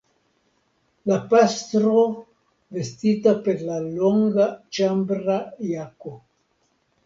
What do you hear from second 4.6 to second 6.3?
ĉambra jako.